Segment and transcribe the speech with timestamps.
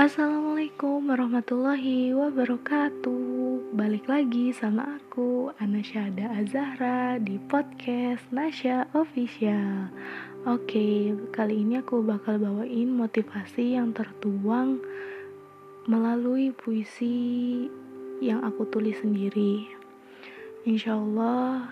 [0.00, 3.76] Assalamualaikum warahmatullahi wabarakatuh.
[3.76, 9.92] Balik lagi sama aku Anasyada Azahra di podcast Nasya Official.
[10.48, 14.80] Oke, kali ini aku bakal bawain motivasi yang tertuang
[15.84, 17.68] Melalui puisi
[18.24, 19.68] yang aku tulis sendiri.
[20.64, 21.68] Insya Allah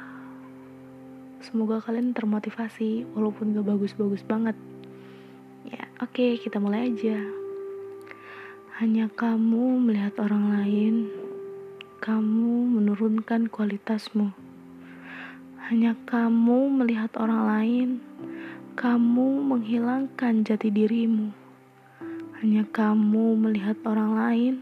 [1.41, 4.60] Semoga kalian termotivasi Walaupun gak bagus-bagus banget.
[5.65, 7.38] Ya, oke kita mulai aja
[8.78, 11.10] hanya kamu melihat orang lain,
[11.98, 14.30] kamu menurunkan kualitasmu.
[15.66, 17.88] Hanya kamu melihat orang lain,
[18.78, 21.34] kamu menghilangkan jati dirimu.
[22.38, 24.54] Hanya kamu melihat orang lain,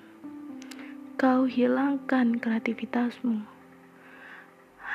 [1.20, 3.44] kau hilangkan kreativitasmu.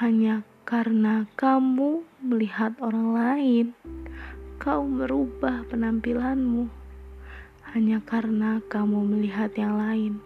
[0.02, 3.66] Hanya karena kamu melihat orang lain,
[4.58, 6.81] kau merubah penampilanmu
[7.72, 10.20] hanya karena kamu melihat yang lain.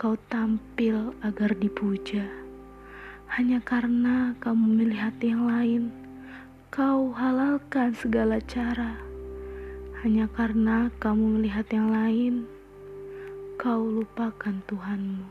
[0.00, 2.24] Kau tampil agar dipuja,
[3.36, 5.92] hanya karena kamu melihat yang lain.
[6.72, 8.96] Kau halalkan segala cara,
[10.00, 12.48] hanya karena kamu melihat yang lain.
[13.60, 15.28] Kau lupakan Tuhanmu.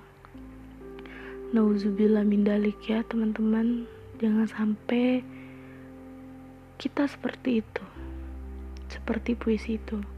[1.50, 3.90] Nauzubillah mindalik ya teman-teman.
[4.22, 5.26] Jangan sampai
[6.78, 7.86] kita seperti itu.
[8.88, 10.13] Seperti puisi itu.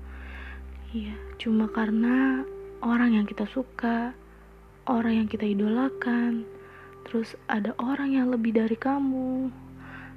[0.95, 2.47] Iya, cuma karena
[2.79, 4.15] orang yang kita suka,
[4.87, 6.47] orang yang kita idolakan,
[7.03, 9.51] terus ada orang yang lebih dari kamu,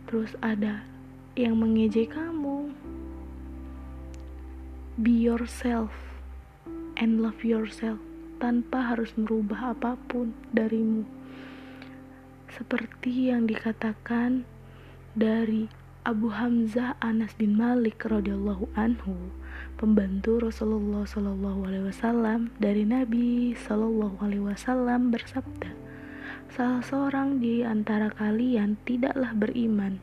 [0.06, 0.86] terus ada
[1.34, 2.70] yang mengejek kamu.
[5.02, 5.90] Be yourself
[6.94, 7.98] and love yourself
[8.38, 11.02] tanpa harus merubah apa pun darimu.
[12.54, 14.46] Seperti yang dikatakan
[15.18, 15.66] dari
[16.08, 19.28] Abu Hamzah Anas bin Malik radhiyallahu anhu
[19.76, 25.68] pembantu Rasulullah Shallallahu Alaihi Wasallam dari Nabi Shallallahu Alaihi Wasallam bersabda,
[26.48, 30.00] salah seorang di antara kalian tidaklah beriman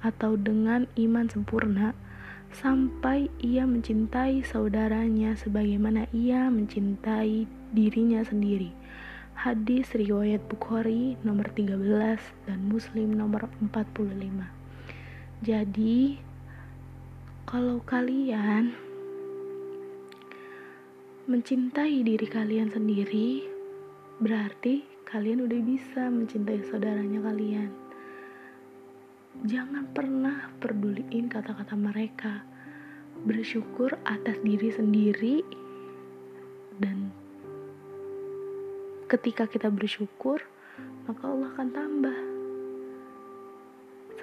[0.00, 1.92] atau dengan iman sempurna
[2.48, 7.44] sampai ia mencintai saudaranya sebagaimana ia mencintai
[7.76, 8.72] dirinya sendiri.
[9.36, 11.84] Hadis riwayat Bukhari nomor 13
[12.48, 14.63] dan Muslim nomor 45.
[15.44, 16.16] Jadi,
[17.44, 18.72] kalau kalian
[21.28, 23.44] mencintai diri kalian sendiri,
[24.24, 27.68] berarti kalian udah bisa mencintai saudaranya kalian.
[29.44, 32.40] Jangan pernah peduliin kata-kata mereka.
[33.28, 35.44] Bersyukur atas diri sendiri
[36.80, 37.12] dan
[39.12, 40.40] ketika kita bersyukur,
[41.04, 42.33] maka Allah akan tambah.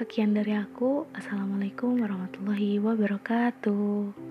[0.01, 1.05] Sekian dari aku.
[1.13, 4.30] Assalamualaikum warahmatullahi wabarakatuh.